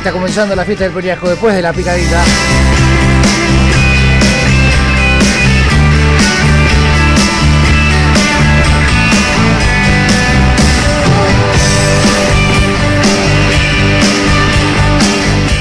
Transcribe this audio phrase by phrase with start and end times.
[0.00, 2.24] Está comenzando la fiesta del Periajo después de la picadita.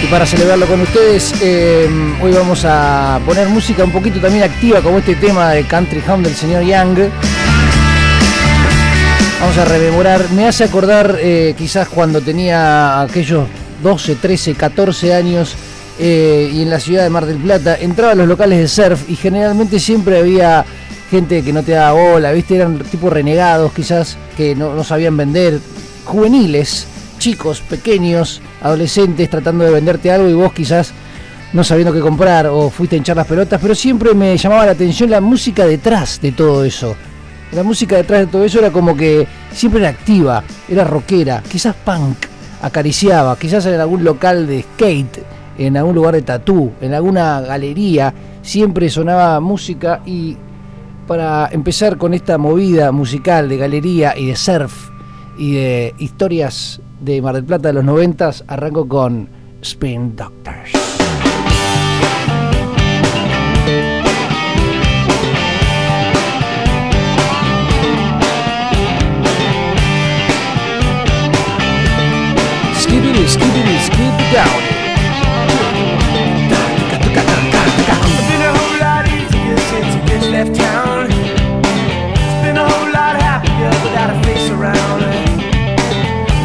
[0.02, 1.89] Y para celebrarlo con ustedes, eh,
[2.21, 6.24] hoy vamos a poner música un poquito también activa, como este tema de Country Home
[6.24, 7.10] del señor Young.
[9.42, 13.46] Vamos a rememorar, me hace acordar eh, quizás cuando tenía aquellos
[13.82, 15.56] 12, 13, 14 años
[16.00, 19.10] eh, y en la ciudad de Mar del Plata, entraba a los locales de surf
[19.10, 20.65] y generalmente siempre había
[21.11, 22.55] gente que no te daba bola, ¿viste?
[22.55, 25.60] Eran tipo renegados quizás, que no, no sabían vender,
[26.05, 30.93] juveniles, chicos, pequeños, adolescentes tratando de venderte algo y vos quizás
[31.52, 34.72] no sabiendo qué comprar o fuiste a hinchar las pelotas, pero siempre me llamaba la
[34.72, 36.95] atención la música detrás de todo eso.
[37.52, 41.75] La música detrás de todo eso era como que siempre era activa, era rockera, quizás
[41.75, 42.17] punk,
[42.61, 45.23] acariciaba, quizás en algún local de skate,
[45.57, 50.38] en algún lugar de tatú, en alguna galería, siempre sonaba música y
[51.07, 54.89] para empezar con esta movida musical de galería y de surf
[55.38, 59.27] y de historias de Mar del Plata de los noventas, arranco con
[59.61, 60.78] Spin Doctors.
[74.31, 74.61] Down.
[78.05, 81.08] It's been a whole lot easier since you bitch left town.
[81.09, 85.02] It's been a whole lot happier without a face around.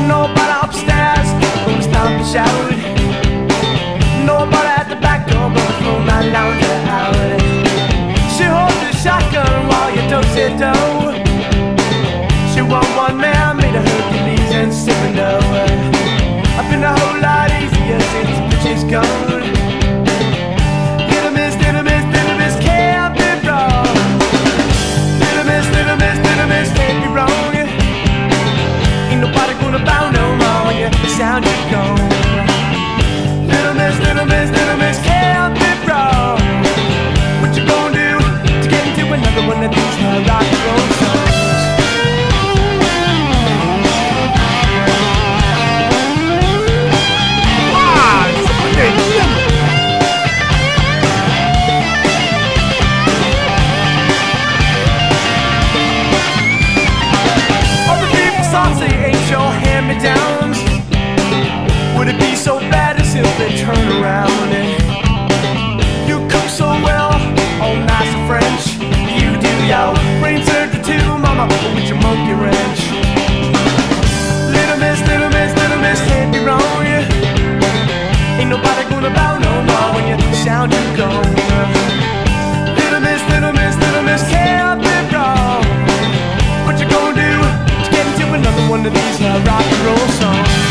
[0.08, 1.28] Nobody upstairs
[1.66, 2.73] gonna stop and shout.
[63.38, 64.30] Bad turn around?
[64.54, 67.10] and You cook so well,
[67.62, 68.62] all nice and French.
[69.18, 72.80] You do your brain surgery too, mama, with your monkey wrench.
[74.54, 76.86] Little miss, little miss, little miss, can't wrong.
[78.38, 81.34] Ain't nobody gonna bow no more when you sound you gone.
[82.78, 84.62] Little miss, little miss, little miss, can't.
[86.66, 87.32] What you gonna do
[87.90, 90.63] get into another one of these uh, rock and roll songs?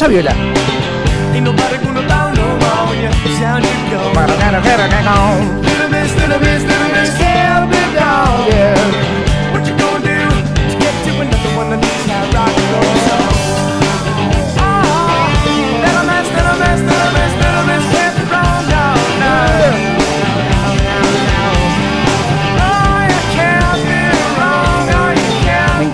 [0.00, 0.57] Wrong.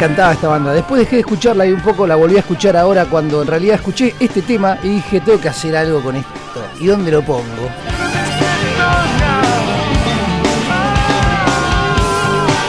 [0.04, 0.72] Encantaba esta banda.
[0.74, 3.76] Después dejé de escucharla y un poco la volví a escuchar ahora cuando en realidad
[3.76, 6.30] escuché este tema y dije, tengo que hacer algo con esto.
[6.78, 7.42] ¿Y dónde lo pongo?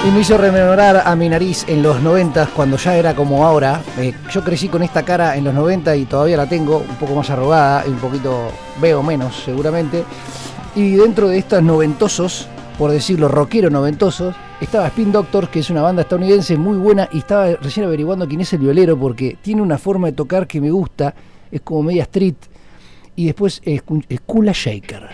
[0.07, 3.81] Y me hizo rememorar a mi nariz en los 90 cuando ya era como ahora.
[3.97, 7.15] Eh, yo crecí con esta cara en los 90 y todavía la tengo, un poco
[7.15, 8.49] más arrugada y un poquito
[8.79, 10.05] veo menos seguramente.
[10.73, 12.47] Y dentro de estos noventosos,
[12.77, 17.19] por decirlo, rockero noventosos, estaba Spin Doctors, que es una banda estadounidense muy buena, y
[17.19, 20.71] estaba recién averiguando quién es el violero, porque tiene una forma de tocar que me
[20.71, 21.13] gusta,
[21.51, 22.35] es como media street.
[23.15, 23.81] Y después es
[24.25, 25.07] Kula Shaker.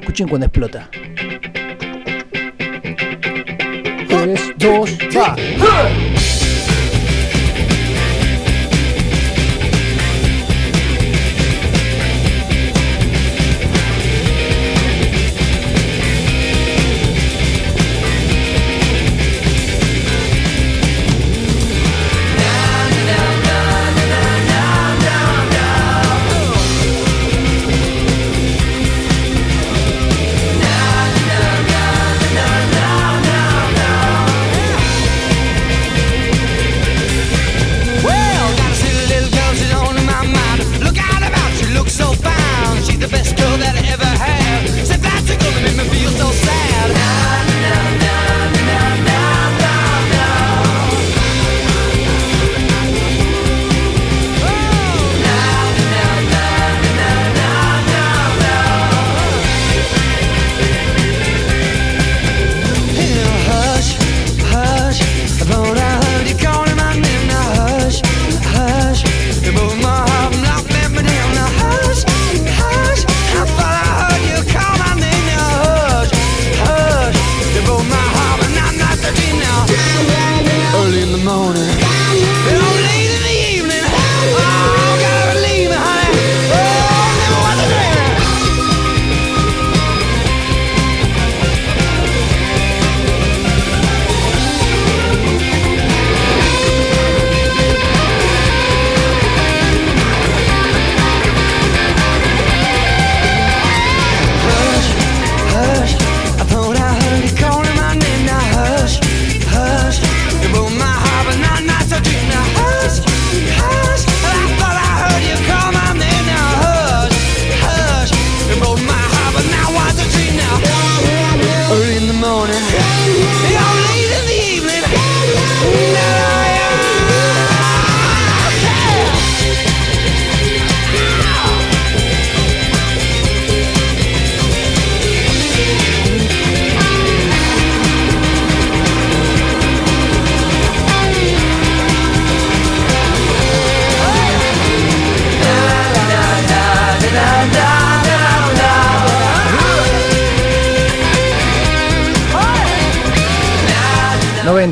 [0.00, 0.88] Escuchen cuando explota.
[4.08, 6.23] 3, 2, 3.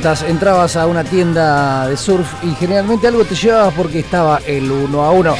[0.02, 4.68] 80 entrabas a una tienda de surf y generalmente algo te llevabas porque estaba el
[4.68, 5.36] uno a uno.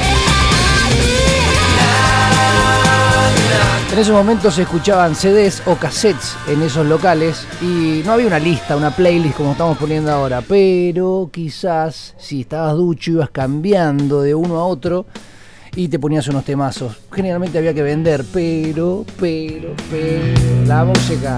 [3.91, 8.39] En esos momentos se escuchaban CDs o cassettes en esos locales y no había una
[8.39, 14.33] lista, una playlist como estamos poniendo ahora, pero quizás si estabas ducho ibas cambiando de
[14.33, 15.05] uno a otro
[15.75, 17.01] y te ponías unos temazos.
[17.11, 21.37] Generalmente había que vender, pero, pero, pero, la música.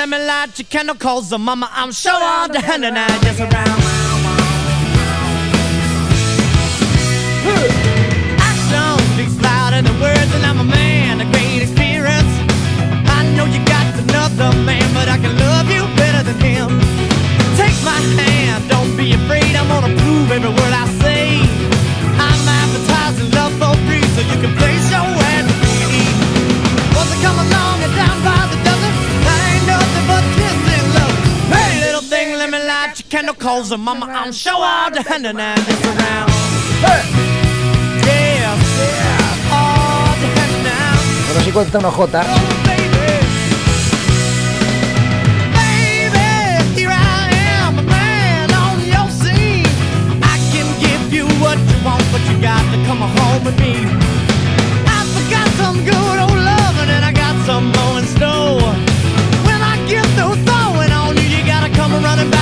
[0.00, 3.06] let me light your candle, cause the mama, I'm sure all the hand and I
[3.20, 3.80] just around.
[8.48, 12.32] Action speaks louder than words, and I'm a man of great experience.
[13.12, 16.80] I know you got another man, but I can love you better than him.
[17.60, 19.52] Take my hand, don't be afraid.
[19.52, 21.44] I'm gonna prove every word I say.
[22.16, 25.44] I'm advertising love for free, so you can place your ad.
[26.96, 28.69] Once I come along and down by the
[32.90, 36.30] light your candle, cause mama, I'm sure all the hand and I just around.
[36.82, 37.04] Yeah,
[38.06, 38.56] yeah,
[39.54, 40.96] all the hand now.
[41.28, 41.96] Pero si cuenta una J.
[41.96, 42.06] Oh,
[42.66, 42.98] baby.
[45.54, 46.28] Baby,
[46.74, 47.30] here I
[47.62, 49.66] am, a man on your scene.
[50.22, 53.86] I can give you what you want, but you got to come home with me.
[54.86, 58.74] I forgot some good old loving, and I got some more in store.
[59.46, 62.39] When I get through throwing on you, you gotta come running back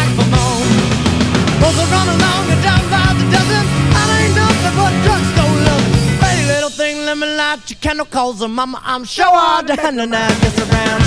[7.08, 10.00] little thing, let me light your candle, cause uh, mama, I'm sure all the hand
[10.00, 11.02] and I just around.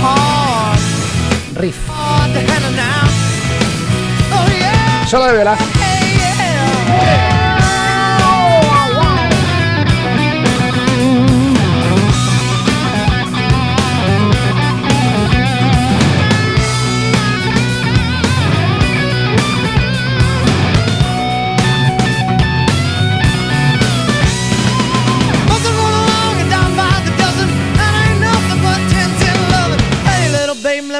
[0.00, 1.86] Hard, Riff.
[1.88, 3.06] hard to handle now.
[5.06, 5.56] Solo de vela.
[6.88, 7.27] Buzzing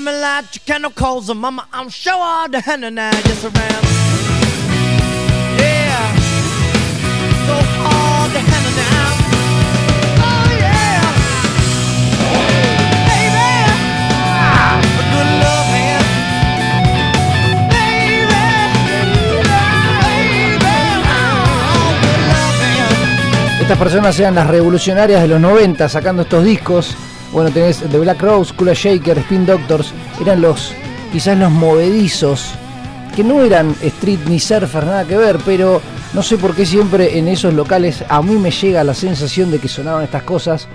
[0.01, 3.85] little babe, let me light your candle coals, and mama, I'm sure just around.
[5.59, 6.15] Yeah,
[7.47, 9.11] so hard to handle now.
[10.21, 11.03] Oh yeah,
[13.09, 13.49] baby,
[14.99, 16.07] a good love hand.
[17.71, 18.27] Baby,
[18.89, 19.47] baby, good
[22.31, 23.63] love hand.
[23.63, 26.97] Estas personas eran las revolucionarias de los 90 sacando estos discos.
[27.33, 29.93] Bueno, tenés The Black Rose, Kula Shaker, Spin Doctors.
[30.21, 30.73] Eran los,
[31.13, 32.55] quizás los movedizos,
[33.15, 35.81] que no eran street ni surfer, nada que ver, pero
[36.15, 39.59] no sé por qué siempre en esos locales a mí me llega la sensación de
[39.59, 40.69] que sonaban estas cosas.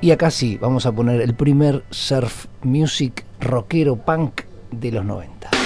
[0.00, 5.63] Y acá sí, vamos a poner el primer surf music rockero punk de los 90.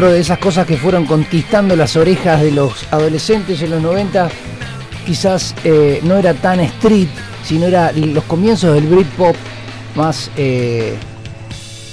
[0.00, 4.30] Dentro de esas cosas que fueron conquistando las orejas de los adolescentes en los 90,
[5.04, 7.10] quizás eh, no era tan street,
[7.44, 9.36] sino era los comienzos del Britpop
[9.96, 10.96] más eh,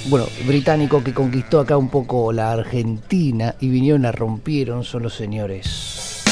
[0.06, 5.12] bueno, británico que conquistó acá un poco la Argentina y vinieron la rompieron, son los
[5.12, 6.22] señores.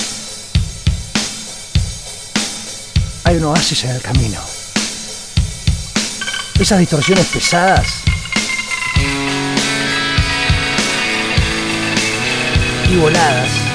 [3.25, 4.41] Hay un oasis en el camino.
[6.59, 8.03] Esas distorsiones pesadas
[12.91, 13.66] y voladas.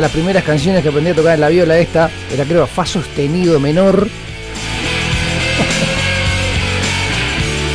[0.00, 2.10] De las primeras canciones que aprendí a tocar en la viola esta.
[2.32, 4.08] Era creo Fa sostenido menor.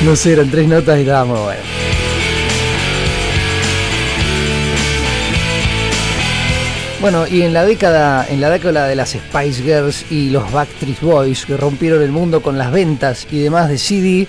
[0.03, 1.61] No sé, eran tres notas y estaba muy bueno.
[6.99, 10.99] Bueno, y en la década, en la década de las Spice Girls y los Backstreet
[11.01, 14.27] Boys que rompieron el mundo con las ventas y demás de CD,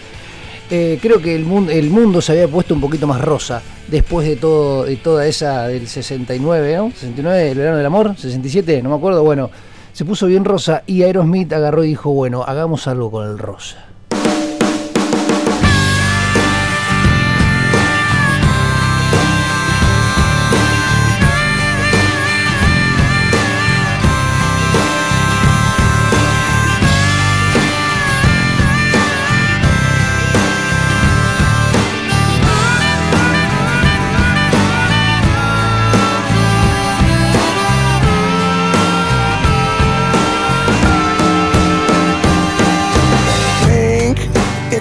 [0.70, 4.26] eh, creo que el mundo, el mundo se había puesto un poquito más rosa después
[4.26, 6.90] de todo, de toda esa del 69, ¿no?
[6.90, 9.50] 69, el verano del amor, 67, no me acuerdo, bueno,
[9.92, 13.85] se puso bien rosa y Aerosmith agarró y dijo, bueno, hagamos algo con el rosa.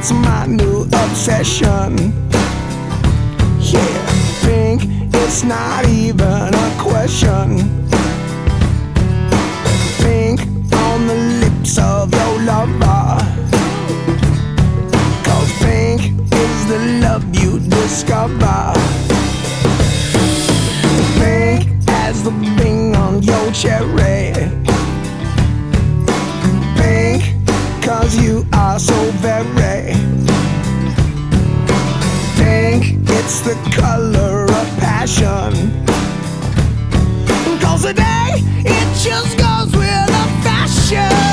[0.08, 1.98] It's my new obsession.
[3.60, 4.06] Yeah,
[4.46, 4.84] think
[5.16, 5.85] it's not
[33.46, 35.54] the color of passion.
[37.62, 41.25] Cause today it just goes with a fashion.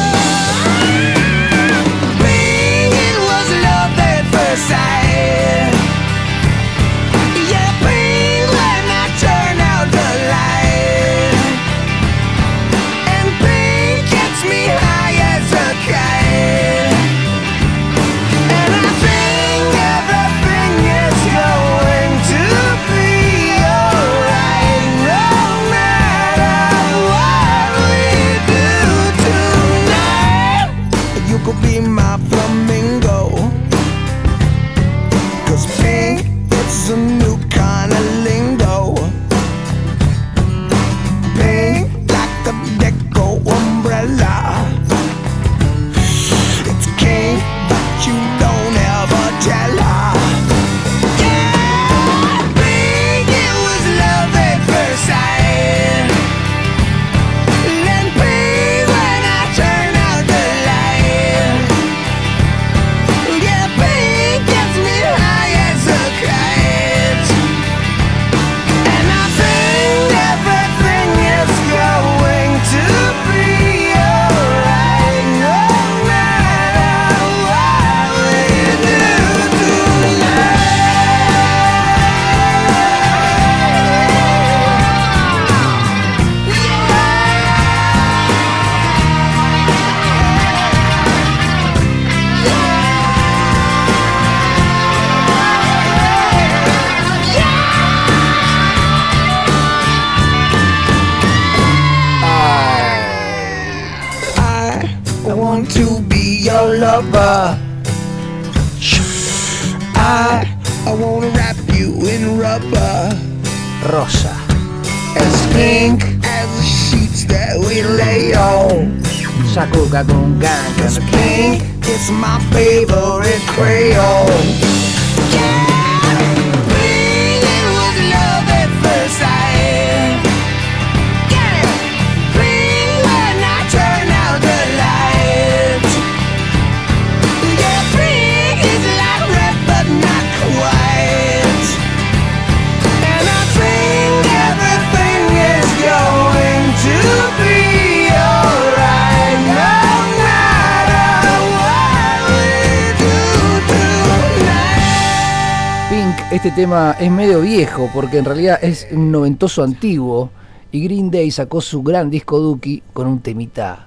[156.54, 160.30] tema es medio viejo, porque en realidad es un noventoso antiguo.
[160.70, 163.86] Y Green Day sacó su gran disco Duki con un temita.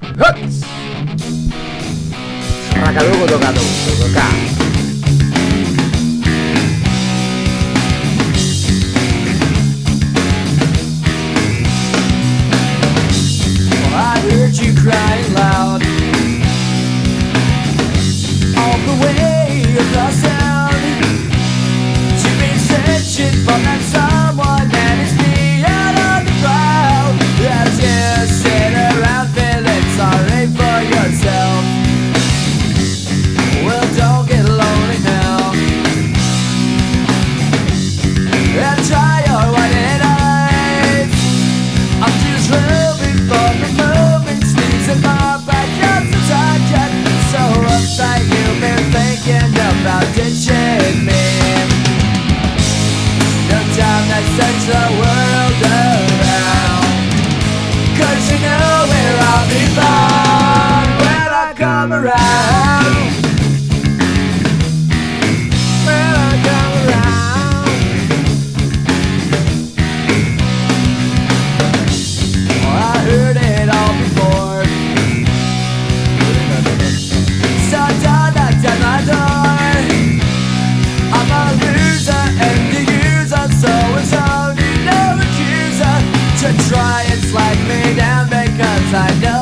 [87.21, 89.34] slide me down because I don't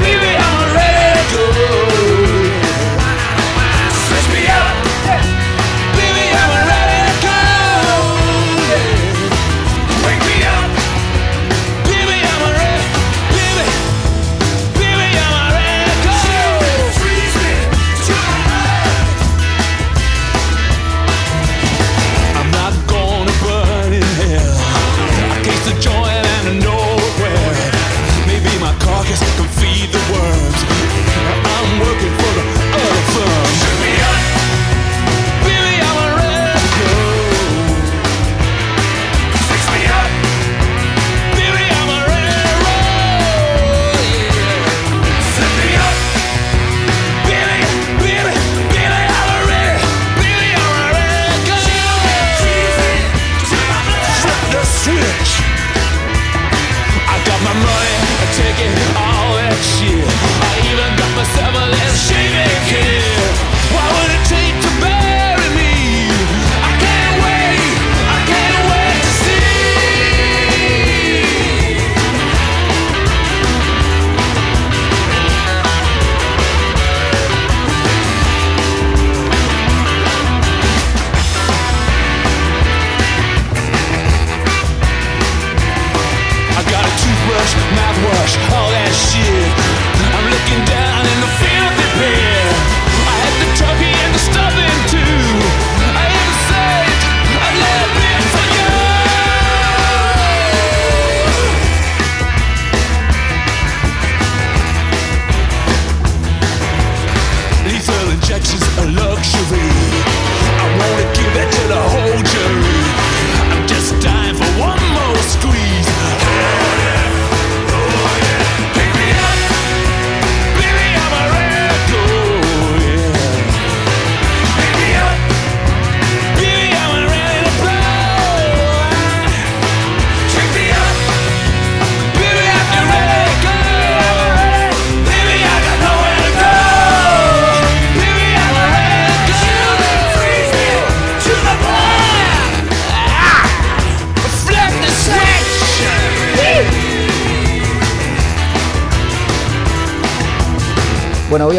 [0.00, 2.15] baby, I'm ready to go.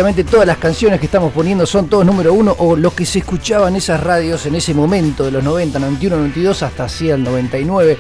[0.08, 3.68] Todas las canciones que estamos poniendo son todos número uno o lo que se escuchaba
[3.68, 7.98] en esas radios en ese momento de los 90, 91, 92 hasta así el 99,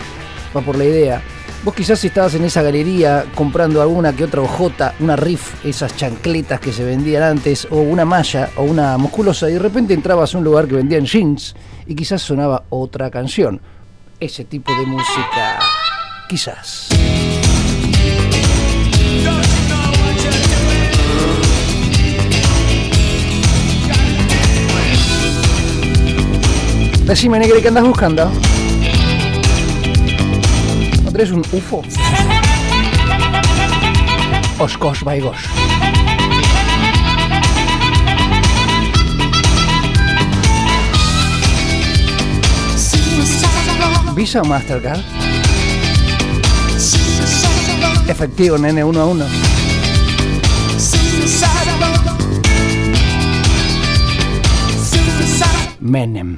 [0.55, 1.21] va por la idea.
[1.65, 6.61] Vos quizás estabas en esa galería comprando alguna que otra ojota, una riff, esas chancletas
[6.61, 10.37] que se vendían antes, o una malla, o una musculosa, y de repente entrabas a
[10.37, 13.59] un lugar que vendían jeans y quizás sonaba otra canción.
[14.17, 15.59] Ese tipo de música,
[16.29, 16.87] quizás.
[27.07, 28.29] Decime, negra, ¿qué andas buscando?
[31.05, 31.81] ¿No traes un UFO?
[34.59, 35.37] Oscos Vaigos.
[44.13, 44.99] Visa o Mastercard.
[48.09, 49.25] Efectivo, nene, uno a uno.
[55.79, 56.37] Menem.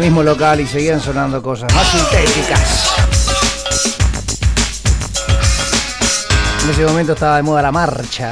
[0.00, 2.94] mismo local y seguían sonando cosas más sintéticas.
[6.64, 8.30] En ese momento estaba de moda la marcha,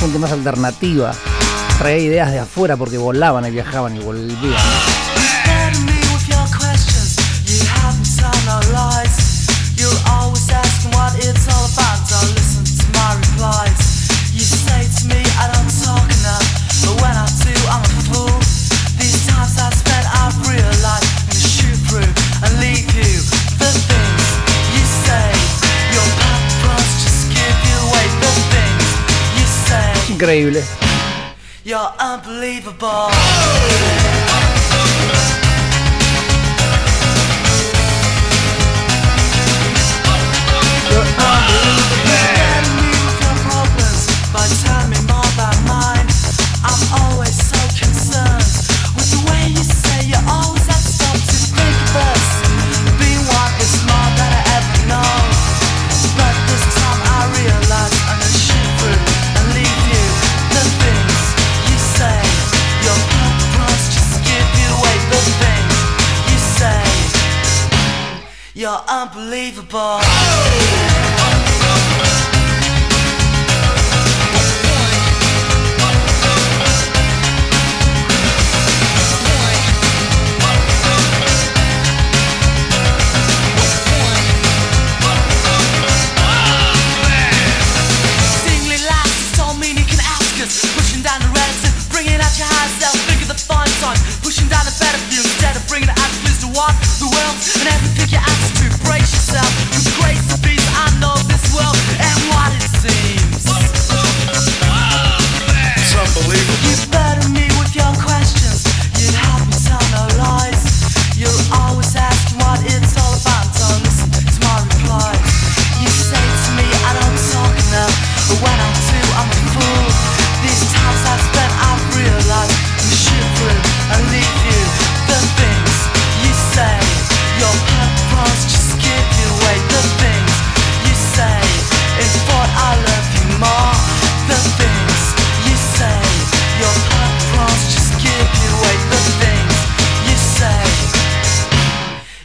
[0.00, 1.12] gente más alternativa,
[1.78, 4.91] traía ideas de afuera porque volaban y viajaban y volvían.
[30.22, 30.62] increíble.
[31.64, 33.10] You're unbelievable.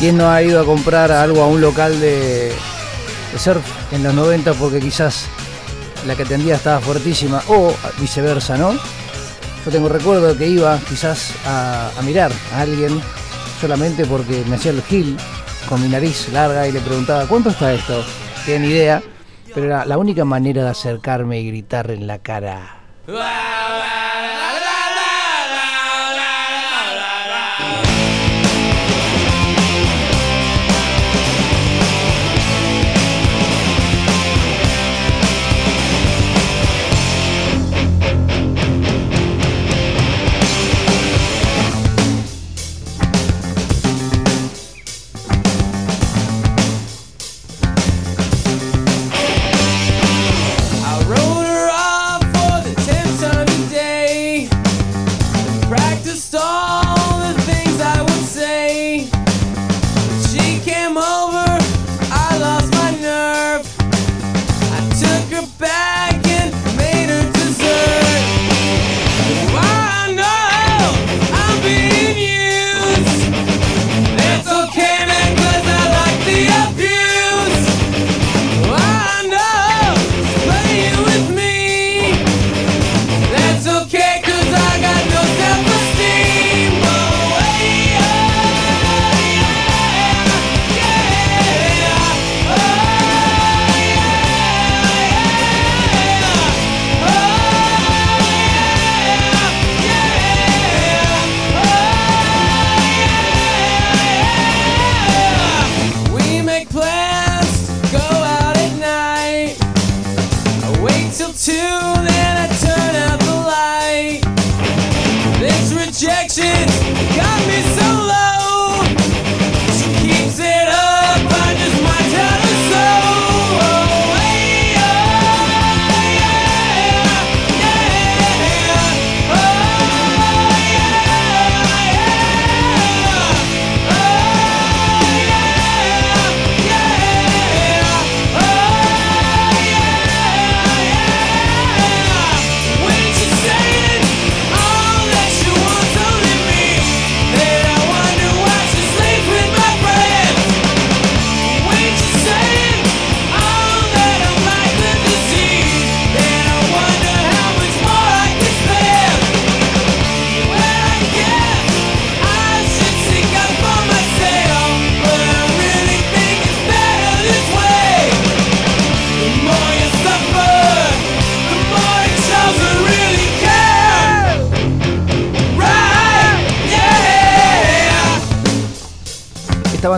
[0.00, 2.50] ¿Quién no ha ido a comprar algo a un local de,
[3.36, 5.26] surf en los 90 porque quizás
[6.06, 8.72] la que atendía estaba fuertísima o viceversa, ¿no?
[8.72, 12.98] Yo tengo recuerdo que iba quizás a, mirar a alguien
[13.60, 15.18] solamente porque me hacía el gil
[15.68, 18.02] con mi nariz larga y le preguntaba, ¿cuánto está esto?
[18.46, 19.02] Tienen idea,
[19.54, 22.80] pero era la única manera de acercarme y gritar en la cara.
[23.06, 23.49] ¡Ah!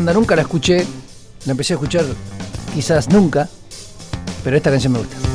[0.03, 0.85] banda nunca la escuché,
[1.47, 2.05] la empecé a escuchar
[2.75, 3.49] quizás nunca,
[4.43, 5.32] pero esta canción me gusta.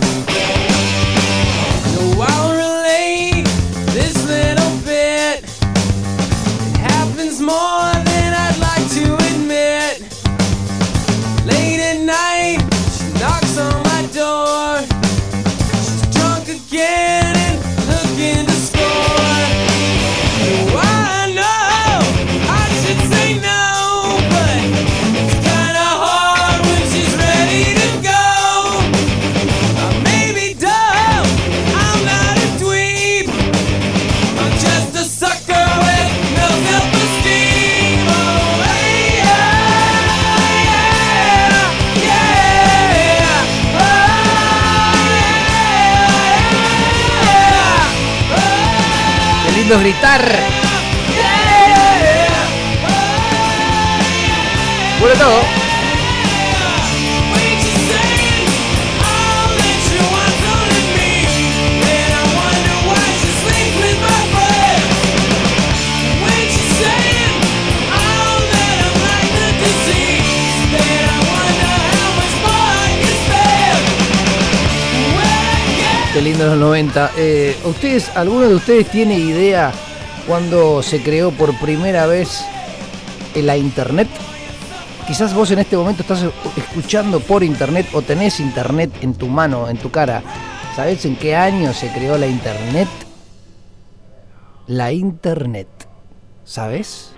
[49.68, 50.57] oírlos gritar.
[76.38, 77.12] Lindo los 90.
[77.18, 79.72] Eh, ¿Ustedes, alguno de ustedes tiene idea
[80.28, 82.46] cuando se creó por primera vez
[83.36, 84.08] la internet?
[85.08, 86.26] Quizás vos en este momento estás
[86.56, 90.22] escuchando por internet o tenés internet en tu mano, en tu cara.
[90.76, 92.88] ¿Sabés en qué año se creó la internet?
[94.68, 95.68] La internet.
[96.44, 97.14] ¿Sabes?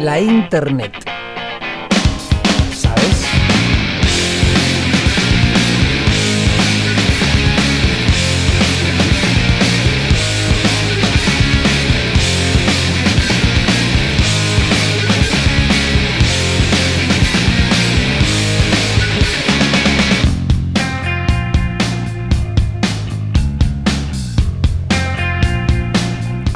[0.00, 1.03] La internet.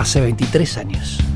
[0.08, 1.27] Hace 23 años.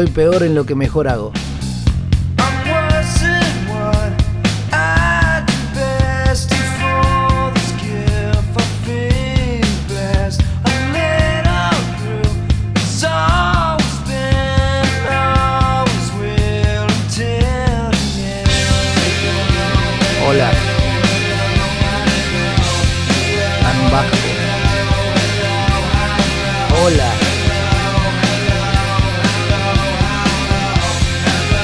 [0.00, 1.30] Soy peor en lo que mejor hago.
[2.38, 4.20] I'm worse in what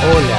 [0.09, 0.36] Hola.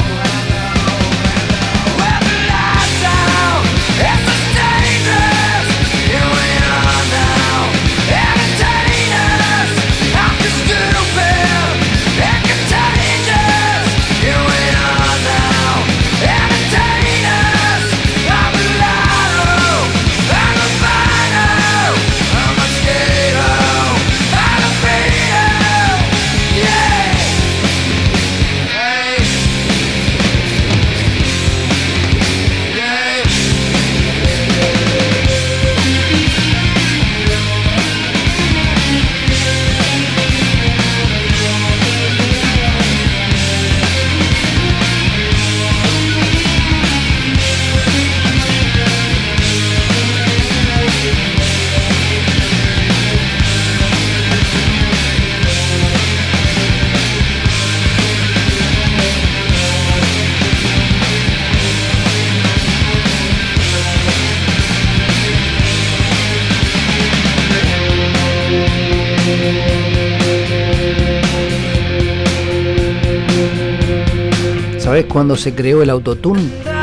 [75.18, 76.77] ¿Sabés cuándo se creó el autotune?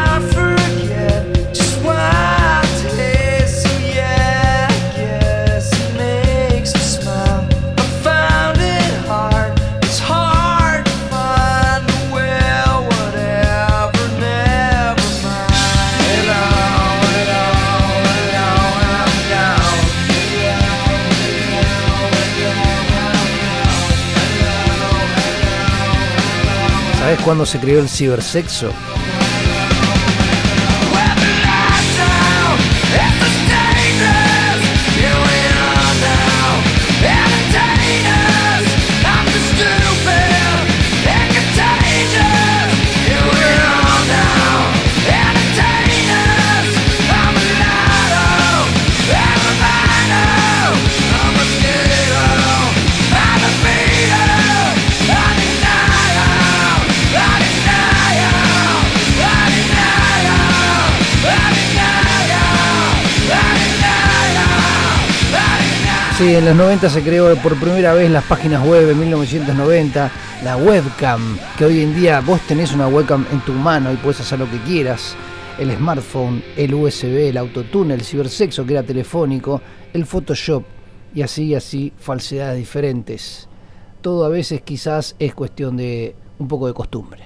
[27.24, 28.70] ¿Sabés cuándo se creó el cibersexo?
[66.24, 70.10] Sí, en los 90 se creó por primera vez las páginas web en 1990,
[70.42, 74.20] la webcam, que hoy en día vos tenés una webcam en tu mano y puedes
[74.20, 75.14] hacer lo que quieras.
[75.58, 79.60] El smartphone, el USB, el autotune, el cibersexo que era telefónico,
[79.92, 80.64] el Photoshop
[81.14, 83.46] y así y así falsedades diferentes.
[84.00, 87.24] Todo a veces quizás es cuestión de un poco de costumbre.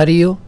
[0.00, 0.39] Darío.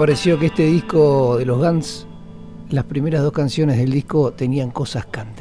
[0.00, 2.06] pareció que este disco de los Guns,
[2.70, 5.39] las primeras dos canciones del disco tenían cosas cantantes.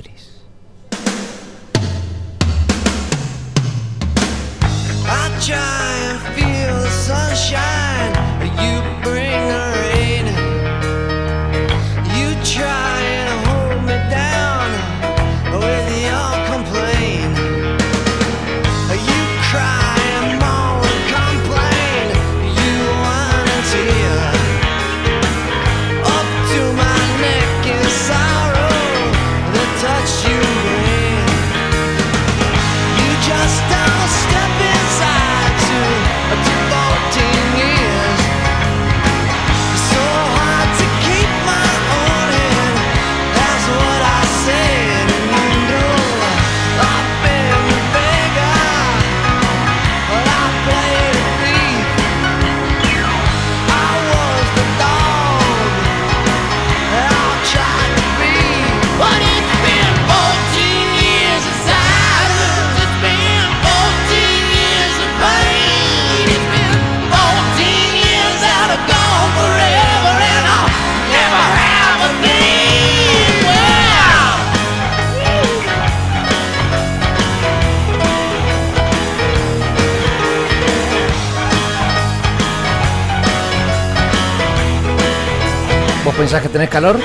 [86.29, 86.49] mensaje.
[86.49, 86.99] ¿Tenés calor?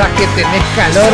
[0.00, 1.12] pensás que tenés calor.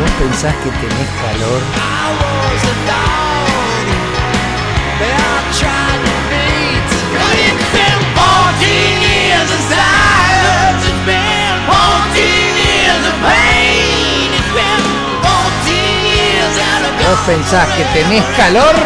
[0.00, 1.89] Vos pensás que tenés calor.
[17.10, 18.76] vos pensás que tenés calor.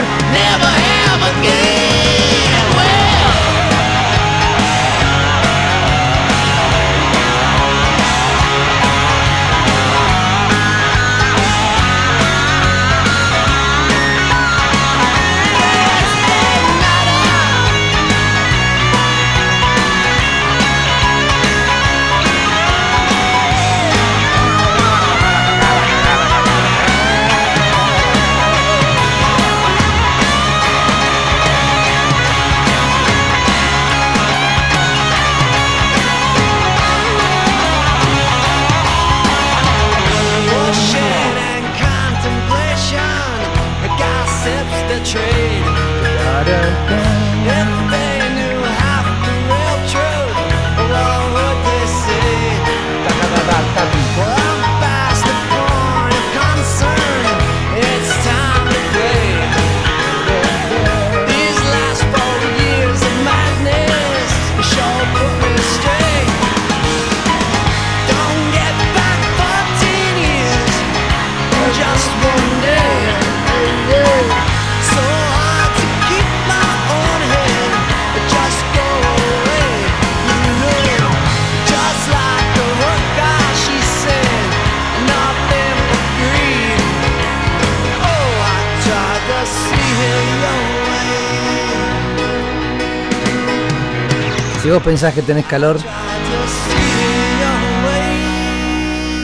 [94.74, 95.76] vos pensás que tenés calor,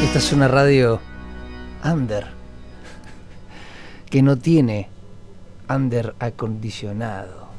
[0.04, 1.00] esta es una radio
[1.84, 2.28] under,
[4.08, 4.88] que no tiene
[5.68, 7.49] under acondicionado.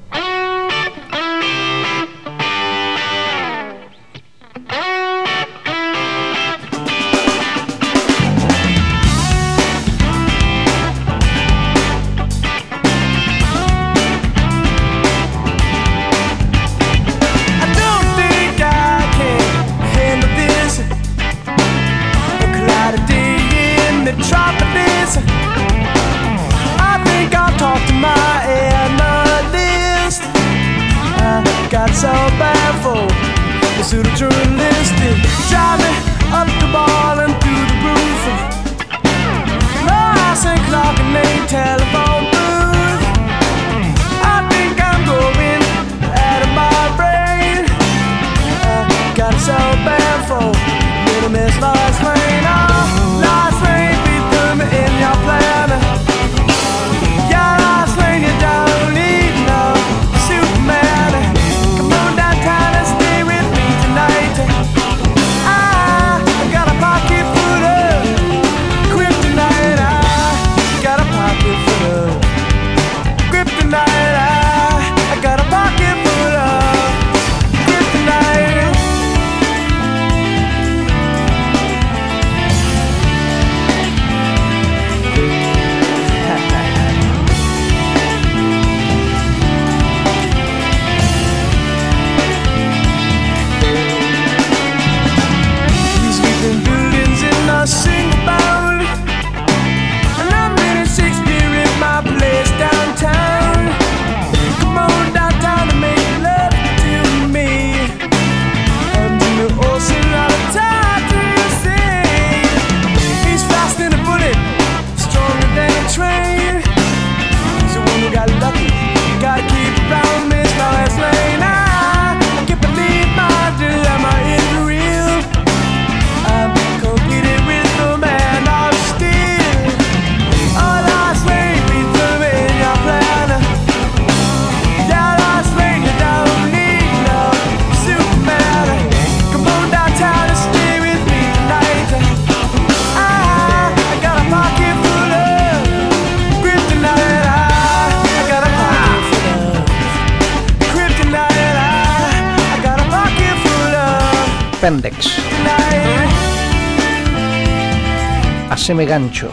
[158.91, 159.31] gancho.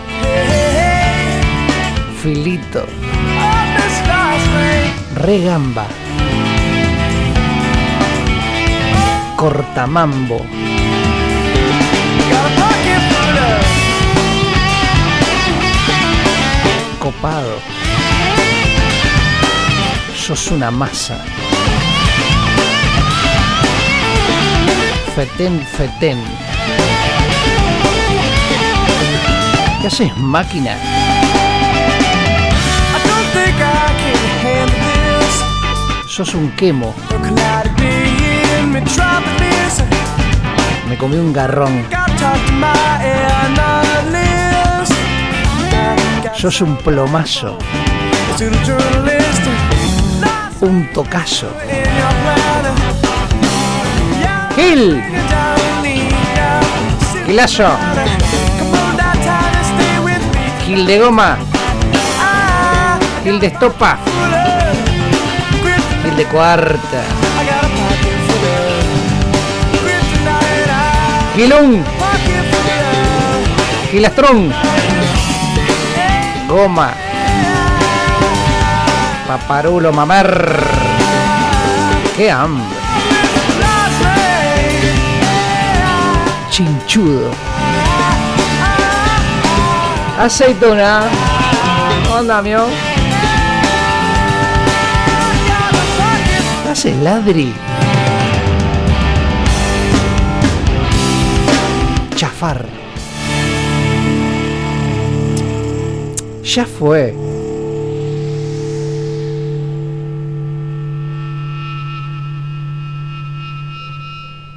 [2.23, 2.87] Filito.
[5.17, 5.85] Regamba.
[9.35, 10.47] Cortamambo.
[17.01, 17.59] Copado.
[20.15, 21.19] Sos una masa.
[25.17, 26.48] Fetén, fetén.
[29.81, 30.77] ¿Qué haces, máquina?
[36.07, 36.95] Sos un quemo.
[40.89, 41.87] Me comí un garrón.
[46.35, 47.59] Sos un plomazo.
[50.61, 51.53] Un tocazo.
[54.57, 55.01] Gil.
[57.27, 57.69] Gilazo.
[60.69, 61.39] Gil de Goma,
[63.25, 63.97] Gil de Estopa,
[66.03, 67.05] Gil de Cuarta,
[71.35, 71.83] Gilón,
[73.91, 74.53] Gilastrón,
[76.47, 76.93] Goma,
[79.27, 80.61] Paparulo Mamar,
[82.15, 82.77] qué hambre,
[86.51, 87.48] Chinchudo
[90.19, 91.03] aceituna.
[92.13, 92.67] Onda, mío.
[96.71, 97.53] Hace ladri.
[102.15, 102.67] Chafar.
[106.43, 107.15] Ya fue.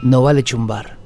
[0.01, 1.00] No vale chumbar.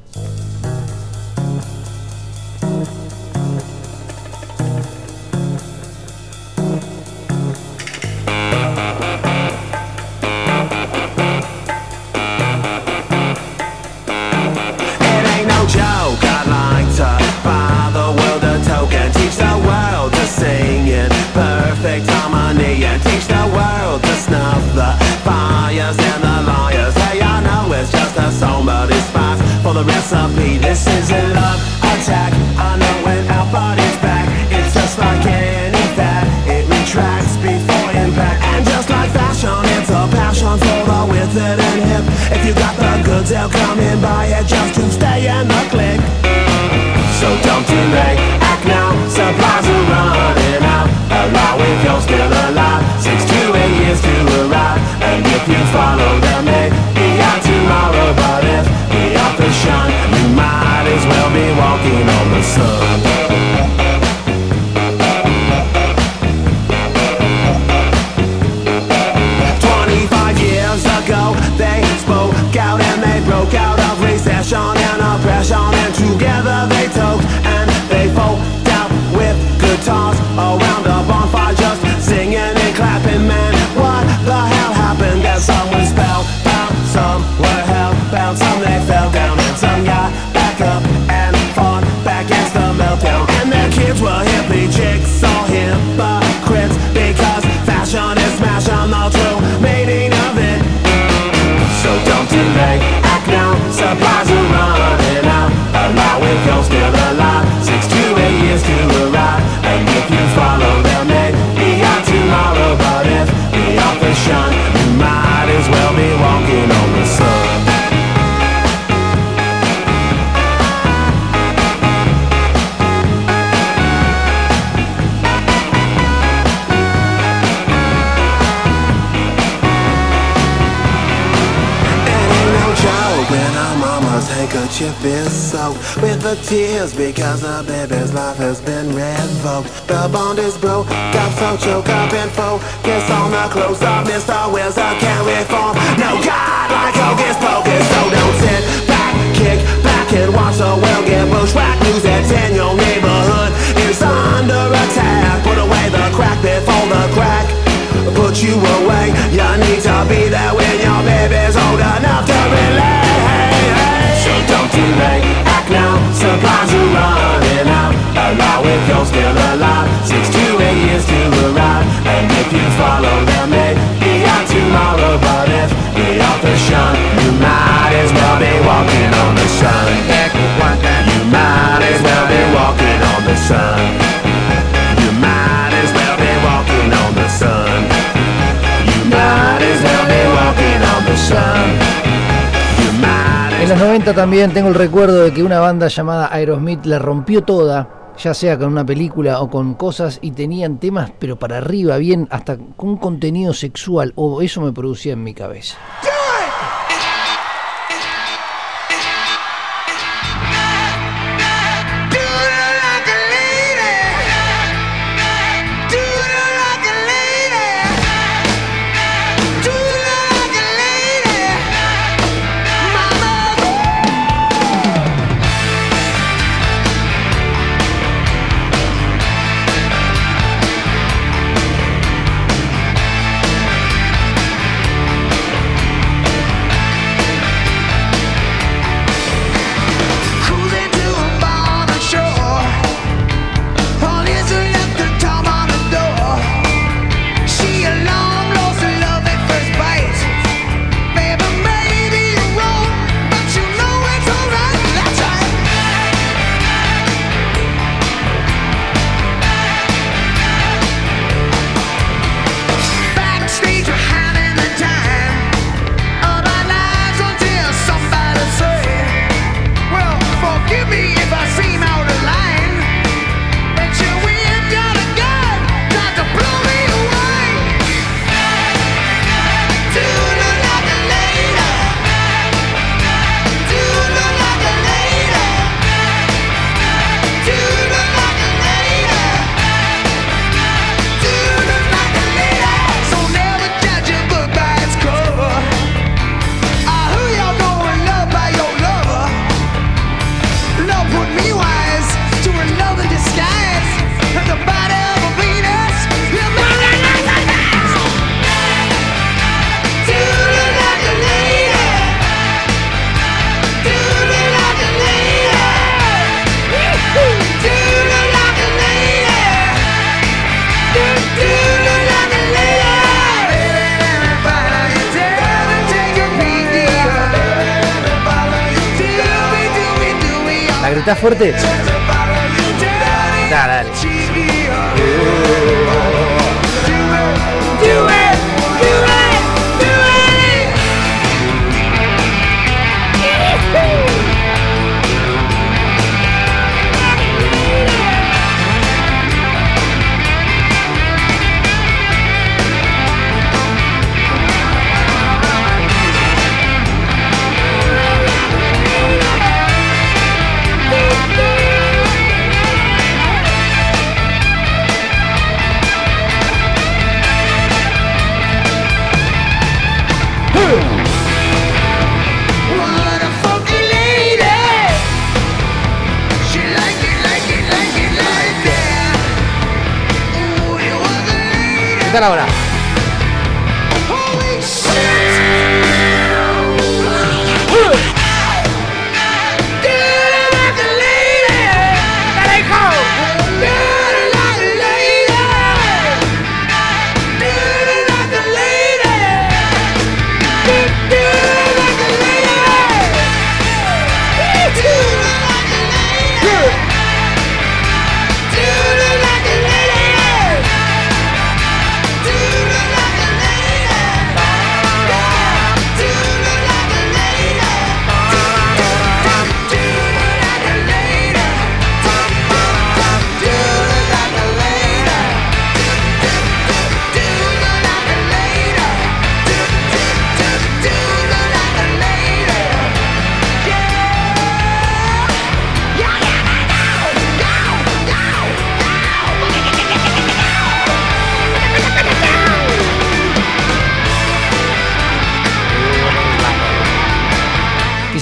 [193.65, 197.41] En los 90 también tengo el recuerdo de que una banda llamada Aerosmith la rompió
[197.41, 201.97] toda, ya sea con una película o con cosas, y tenían temas, pero para arriba,
[201.97, 205.77] bien, hasta con contenido sexual, o eso me producía en mi cabeza.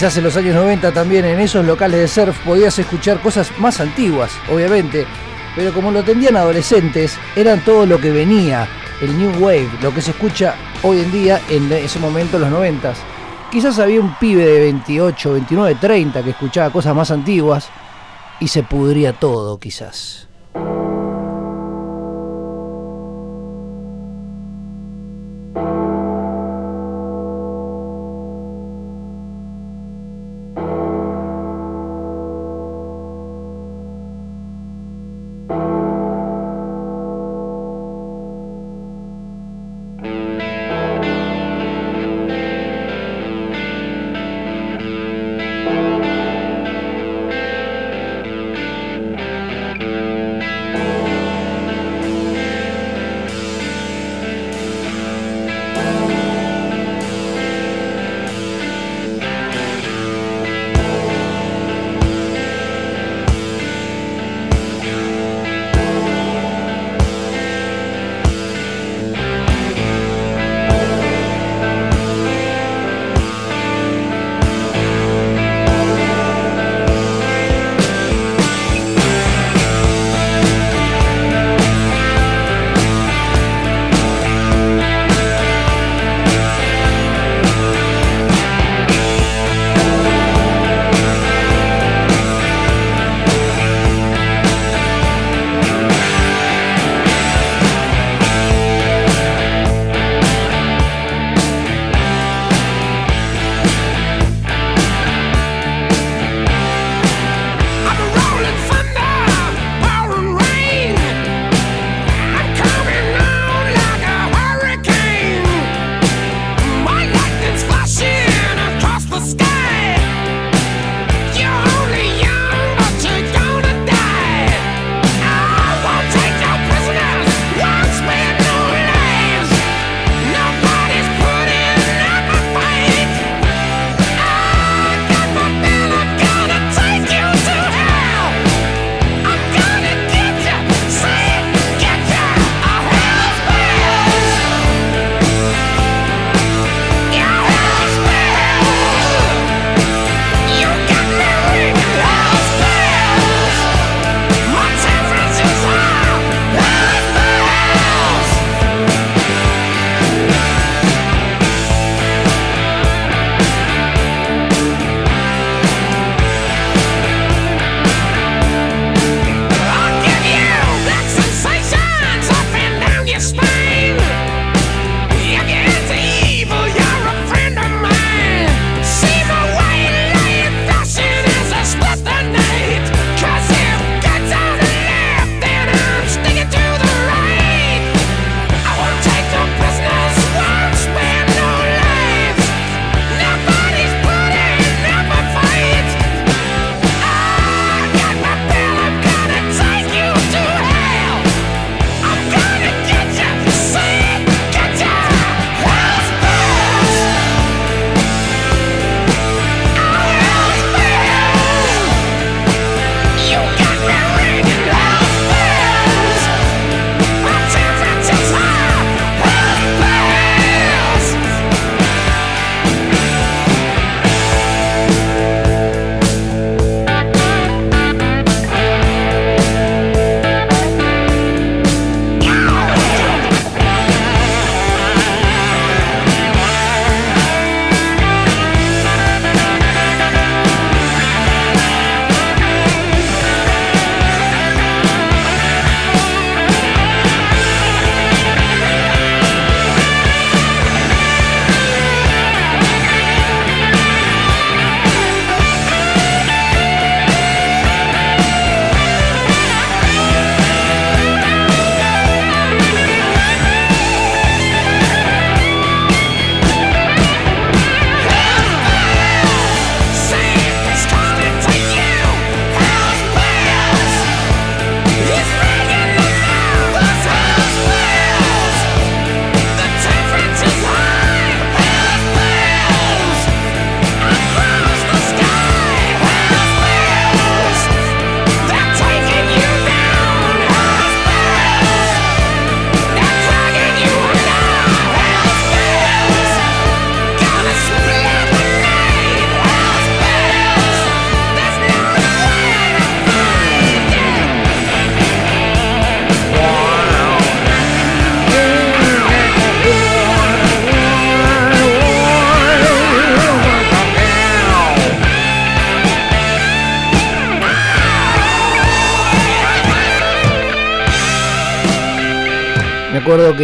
[0.04, 3.80] Quizás en los años 90 también en esos locales de surf podías escuchar cosas más
[3.80, 5.08] antiguas, obviamente,
[5.56, 8.68] pero como lo atendían adolescentes, eran todo lo que venía,
[9.00, 12.94] el New Wave, lo que se escucha hoy en día en ese momento, los 90.
[13.50, 17.70] Quizás había un pibe de 28, 29, 30 que escuchaba cosas más antiguas
[18.42, 20.28] y se pudría todo, quizás.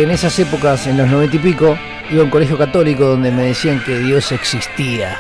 [0.04, 1.78] En esas épocas, en los noventa y pico,
[2.10, 5.18] iba a un colegio católico donde me decían que Dios existía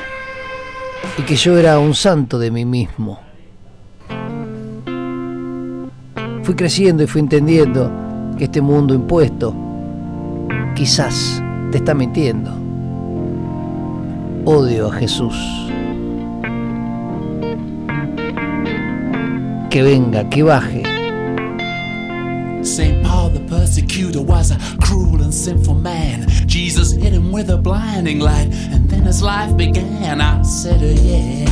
[1.17, 3.19] y que yo era un santo de mí mismo.
[6.43, 7.91] Fui creciendo y fui entendiendo
[8.37, 9.53] que este mundo impuesto
[10.75, 12.51] quizás te está mintiendo.
[14.45, 15.35] Odio a Jesús.
[19.69, 20.83] Que venga, que baje.
[22.61, 23.01] St.
[23.03, 24.57] Paul the persecutor was a
[24.89, 26.27] cruel and sinful man.
[26.47, 30.19] Jesus hit him with a blinding light, and then his life began.
[30.19, 31.49] I said, uh, yes.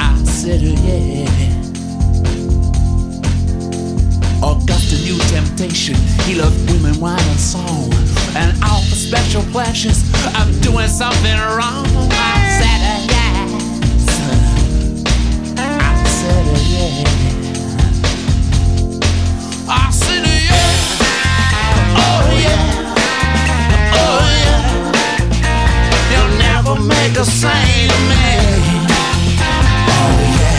[0.00, 1.30] I said, uh, yes.
[4.42, 5.94] Augustine knew temptation.
[6.26, 7.92] He loved women, wine, and song.
[8.34, 10.02] And all the special pleasures
[10.40, 11.86] of doing something wrong.
[12.10, 13.50] I said, uh, yes.
[15.56, 17.33] I said, uh, yes.
[26.80, 28.24] Make a saint of me.
[29.40, 30.53] Oh, yeah.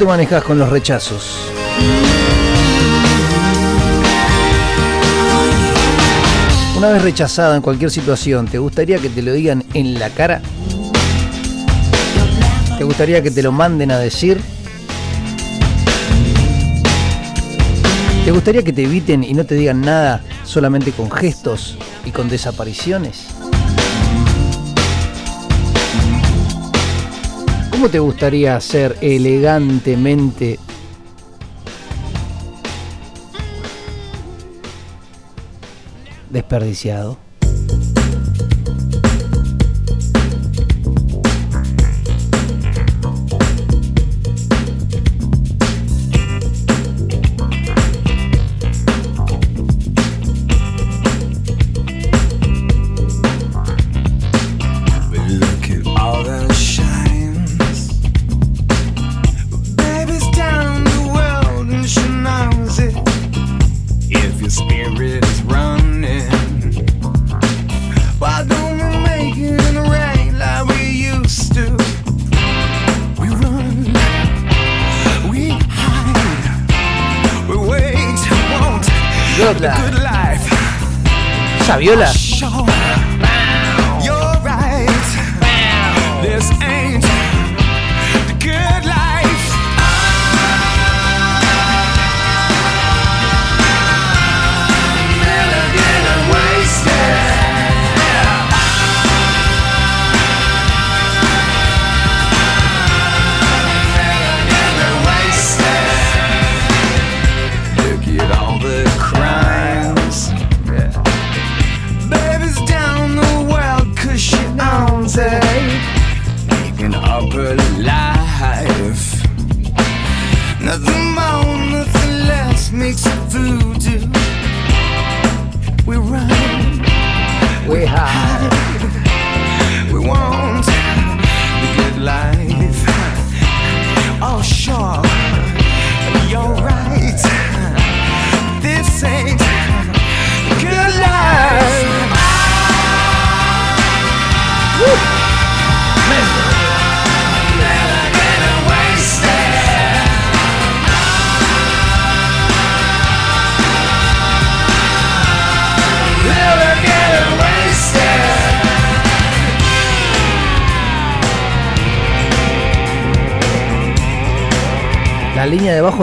[0.00, 1.36] te manejas con los rechazos?
[6.74, 10.40] Una vez rechazada en cualquier situación, ¿te gustaría que te lo digan en la cara?
[12.78, 14.40] ¿Te gustaría que te lo manden a decir?
[18.24, 22.30] ¿Te gustaría que te eviten y no te digan nada solamente con gestos y con
[22.30, 23.29] desapariciones?
[27.80, 30.58] ¿Cómo te gustaría ser elegantemente
[36.28, 37.16] desperdiciado?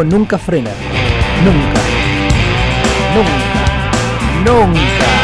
[0.03, 0.72] nunca frena.
[1.44, 1.82] Nunca.
[3.15, 4.68] Nunca.
[4.68, 5.16] Nunca.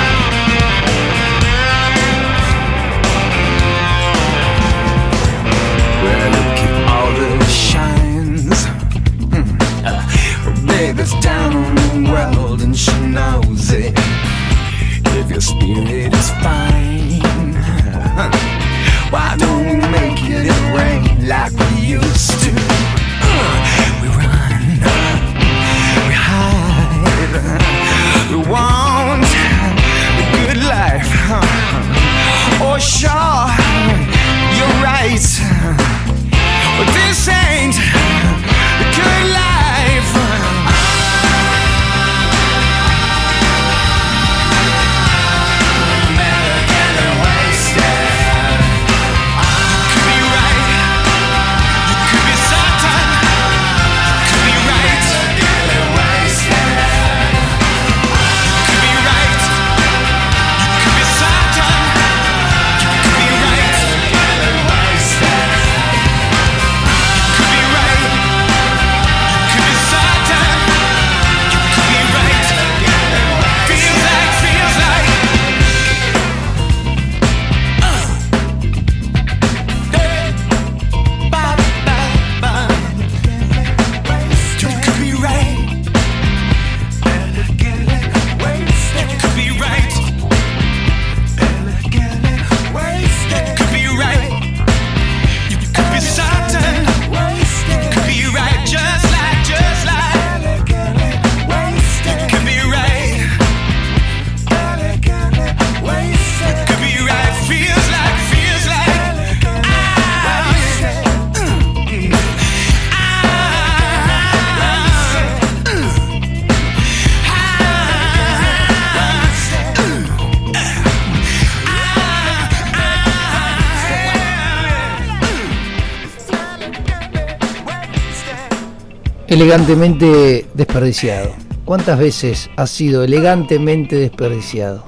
[129.44, 131.36] elegantemente desperdiciado.
[131.66, 134.86] ¿Cuántas veces ha sido elegantemente desperdiciado?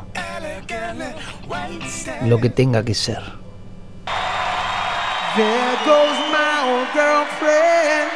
[2.23, 3.19] Lo que tenga que ser.
[5.35, 8.09] There goes my old girlfriend.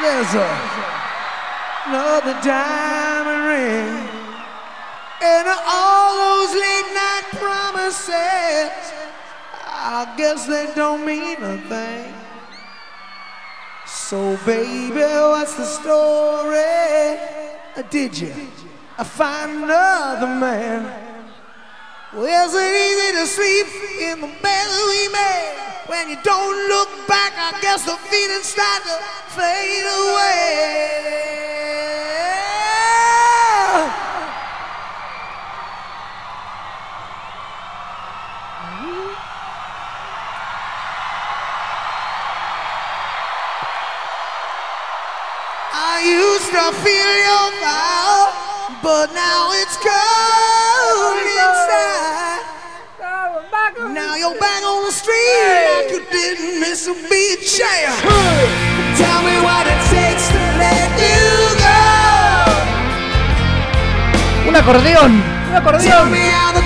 [0.00, 0.48] There's a,
[1.86, 4.08] another diamond ring.
[5.22, 8.70] And all those late night promises,
[9.66, 12.23] I guess they don't mean a thing.
[14.04, 17.16] So, baby, what's the story?
[17.88, 18.34] Did you
[19.02, 20.84] find another man?
[22.12, 23.66] Well, is it easy to sleep
[24.02, 25.56] in the bed we made?
[25.86, 28.98] When you don't look back, I guess the feelings start to
[29.32, 31.14] fade away.
[45.94, 48.26] I used to feel your fire,
[48.82, 52.42] but now it's cold inside.
[53.94, 57.46] Now you're back on the street like you didn't miss a beat.
[57.46, 57.94] Yeah.
[58.98, 61.30] Tell me what it takes to let you
[61.62, 61.78] go.
[64.50, 65.22] Un acordeón,
[65.54, 66.64] un Tell me how the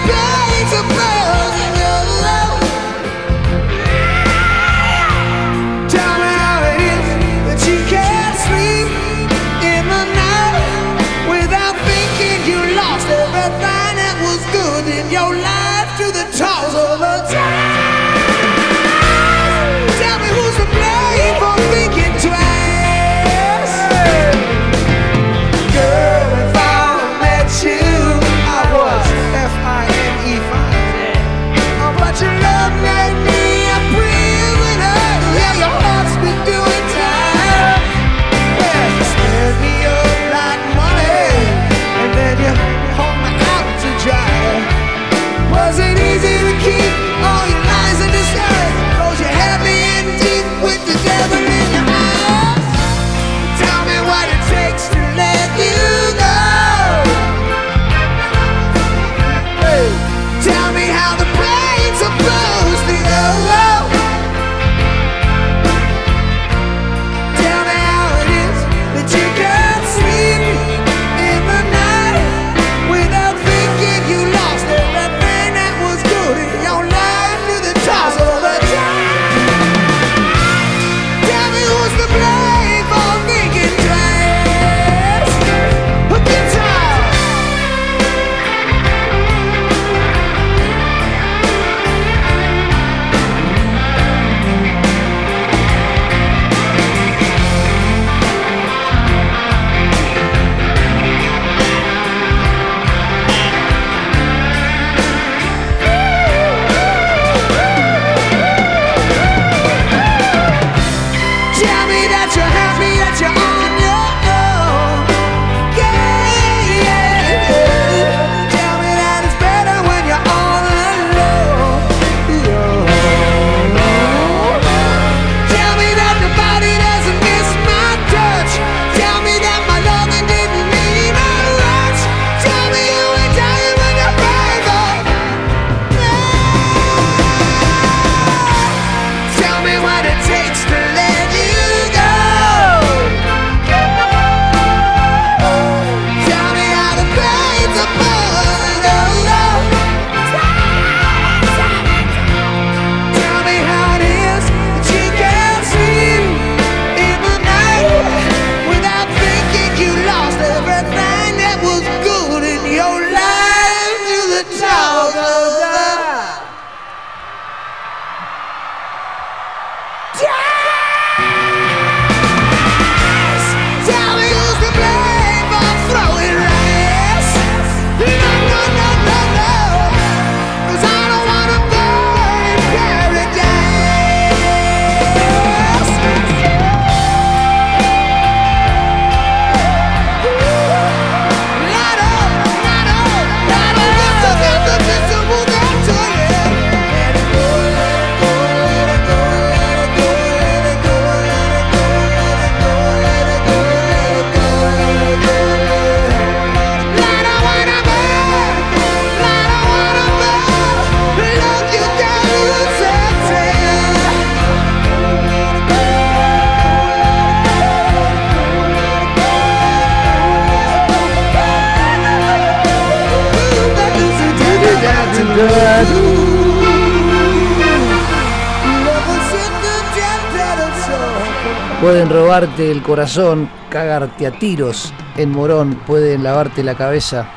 [232.38, 237.28] lavarte el corazón, cagarte a tiros en Morón, pueden lavarte la cabeza,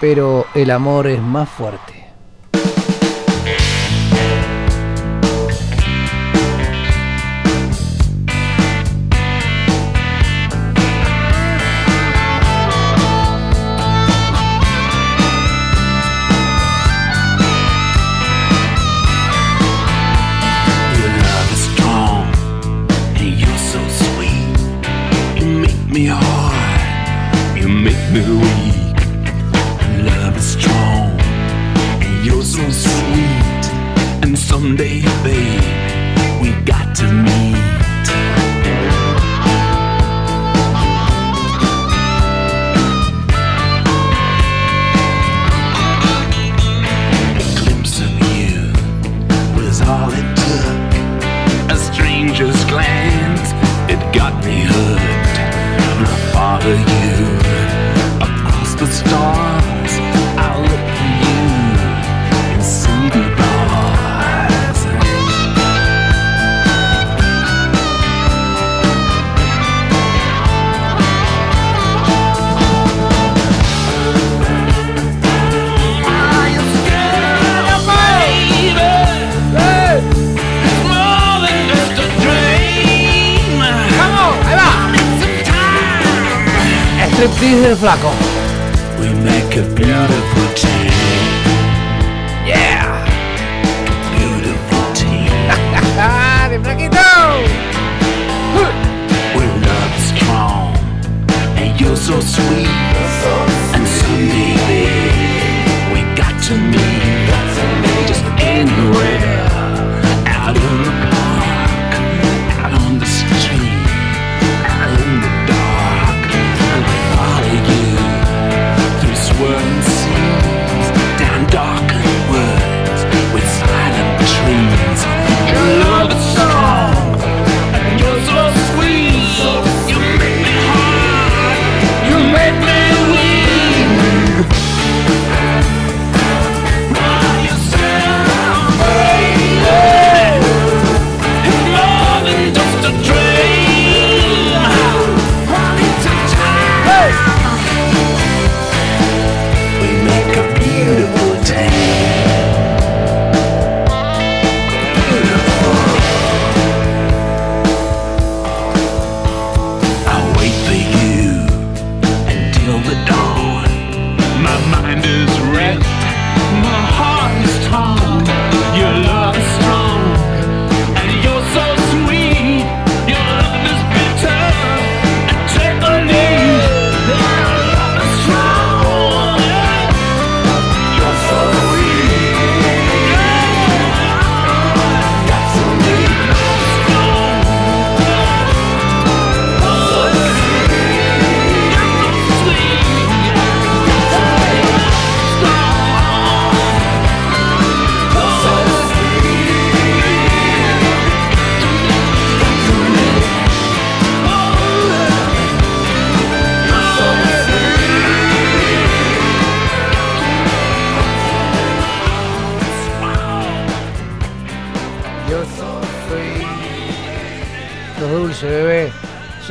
[0.00, 2.03] pero el amor es más fuerte.
[87.28, 88.10] te dije, flaco.
[88.98, 90.90] We make a beautiful team.
[92.46, 93.04] Yeah.
[94.10, 95.30] a Beautiful team.
[96.50, 96.98] ¡De flaquito!
[99.34, 100.76] We're not strong,
[101.56, 102.83] and you're so sweet.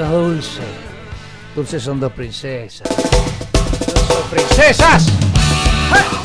[0.03, 0.61] princesa dulce.
[1.55, 2.87] Dulces son dos princesas.
[4.09, 5.07] Dos princesas.
[5.07, 6.22] ¡Eh!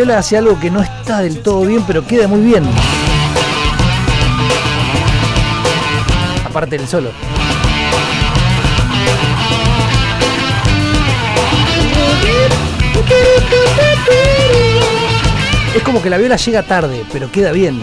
[0.00, 2.64] La viola hace algo que no está del todo bien, pero queda muy bien.
[6.42, 7.10] Aparte del solo.
[15.76, 17.82] Es como que la viola llega tarde, pero queda bien.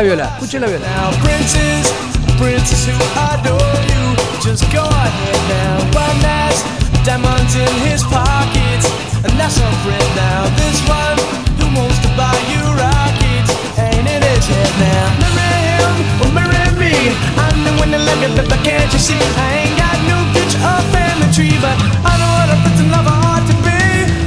[0.00, 0.86] La viola, escuchen la viola.
[0.86, 1.92] Now, princes,
[2.38, 2.96] princes who
[3.28, 4.04] adore you,
[4.40, 5.76] just go ahead now.
[5.92, 6.64] One has
[7.04, 8.88] diamonds in his pockets,
[9.20, 10.48] and that's a friend now.
[10.56, 11.20] This one
[11.60, 15.04] who wants to buy you rockets, ain't in his head now.
[15.36, 15.94] Marry him
[16.24, 17.12] or marry me.
[17.36, 19.20] I'm the one that look at the can't you see?
[19.36, 21.76] I ain't got no future or family tree, but
[22.08, 23.80] I know what a prince and lover ought to be.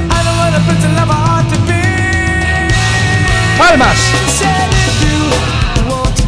[0.06, 1.82] I know what a prince and lover ought to be.
[3.58, 4.83] ¡Palmas!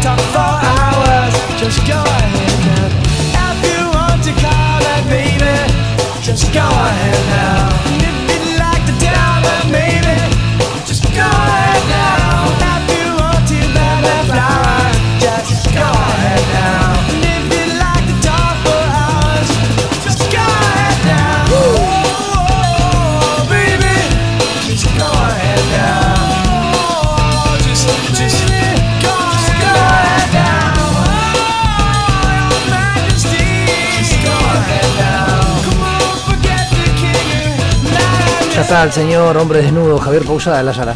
[0.00, 0.49] talk for
[38.70, 40.94] está el señor hombre desnudo Javier Pausada de la sala.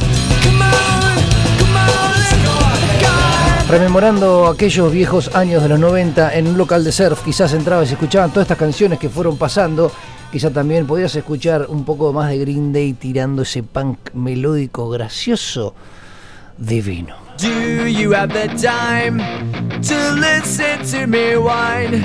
[3.69, 7.95] Rememorando aquellos viejos años de los 90 en un local de surf, quizás entrabas y
[7.95, 9.91] escuchaban todas estas canciones que fueron pasando.
[10.31, 15.75] Quizás también podías escuchar un poco más de Green Day tirando ese punk melódico gracioso
[16.57, 17.17] divino.
[17.39, 19.19] Do you have the time
[19.83, 22.05] to listen to me whine?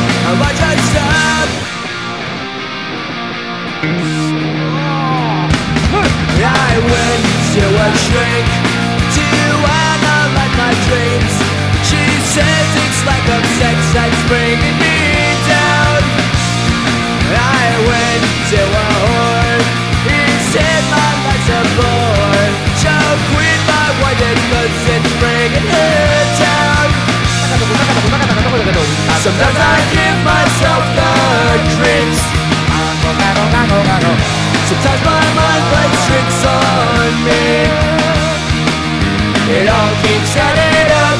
[3.81, 3.89] I
[6.85, 7.25] went
[7.57, 7.89] to a
[9.17, 9.25] to
[10.53, 11.33] my dreams.
[11.89, 11.97] She
[12.29, 15.97] says it's like a sex bringing me down.
[17.33, 18.21] I went
[18.53, 19.65] to a whore.
[20.05, 22.53] He said my life's a bore.
[22.85, 22.93] So
[23.33, 23.97] quit my
[24.93, 25.65] it's bringing
[26.37, 26.85] down.
[29.25, 31.09] Sometimes I give myself the
[31.81, 32.40] creeps.
[34.71, 37.43] Sometimes my mind plays tricks on me.
[39.57, 41.19] It all keeps adding up.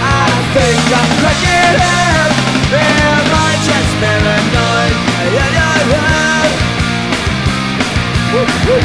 [0.00, 0.24] I
[0.54, 2.32] think I'm cracking up.
[2.72, 4.94] Am I just paranoid?
[5.36, 6.48] Yeah, yeah, yeah.
[8.32, 8.80] Woo, woo.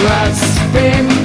[0.00, 1.19] Grasping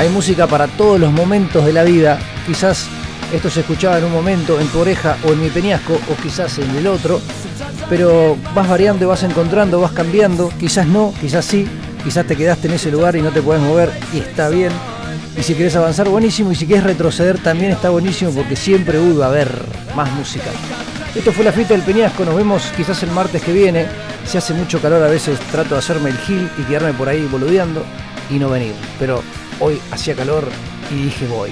[0.00, 2.18] Hay música para todos los momentos de la vida.
[2.46, 2.86] Quizás
[3.34, 6.56] esto se escuchaba en un momento en tu oreja o en mi peñasco o quizás
[6.56, 7.20] en el otro.
[7.90, 10.50] Pero vas variando y vas encontrando, vas cambiando.
[10.58, 11.68] Quizás no, quizás sí.
[12.02, 14.72] Quizás te quedaste en ese lugar y no te puedes mover y está bien.
[15.36, 16.50] Y si quieres avanzar, buenísimo.
[16.50, 19.50] Y si quieres retroceder, también está buenísimo porque siempre hubo a haber
[19.94, 20.48] más música.
[21.14, 22.24] Esto fue la fiesta del Peñasco.
[22.24, 23.84] Nos vemos quizás el martes que viene.
[24.24, 27.28] Si hace mucho calor, a veces trato de hacerme el gil y quedarme por ahí
[27.30, 27.84] boludeando
[28.30, 28.72] y no venir.
[28.98, 29.22] Pero
[29.60, 30.48] hoy hacía calor
[30.90, 31.50] y dije voy.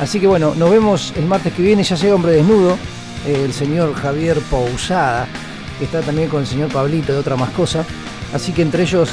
[0.00, 2.76] Así que bueno, nos vemos el martes que viene, ya sea hombre desnudo,
[3.26, 5.26] el señor Javier Pausada,
[5.78, 7.84] que está también con el señor Pablito de otra más cosa.
[8.32, 9.10] Así que entre ellos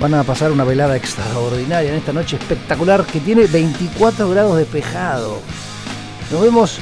[0.00, 5.38] van a pasar una velada extraordinaria en esta noche espectacular que tiene 24 grados despejado.
[6.32, 6.78] Nos vemos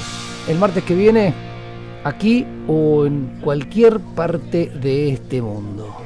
[0.48, 1.35] el martes que viene
[2.05, 6.03] aquí o en cualquier parte de este mundo.